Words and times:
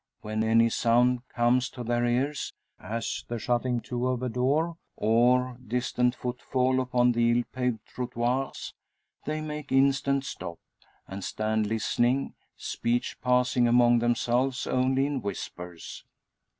When 0.21 0.43
any 0.43 0.69
sound 0.69 1.27
comes 1.29 1.69
to 1.69 1.83
their 1.83 2.07
ears, 2.07 2.53
as 2.79 3.23
the 3.27 3.37
shutting 3.37 3.81
to 3.81 4.07
of 4.07 4.23
a 4.23 4.29
door, 4.29 4.77
or 4.95 5.59
distant 5.63 6.15
footfall 6.15 6.81
upon 6.81 7.11
the 7.11 7.29
ill 7.29 7.43
paved 7.51 7.85
trottoirs, 7.85 8.73
they 9.25 9.41
make 9.41 9.71
instant 9.71 10.25
stop, 10.25 10.57
and 11.07 11.23
stand 11.23 11.67
listening 11.67 12.33
speech 12.57 13.21
passing 13.21 13.67
among 13.67 13.99
themselves 13.99 14.65
only 14.65 15.05
in 15.05 15.21
whispers. 15.21 16.03